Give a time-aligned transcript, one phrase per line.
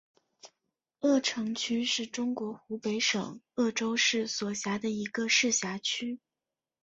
[1.01, 6.19] 鄂城区是中国湖北省鄂州市所辖的一个市辖区。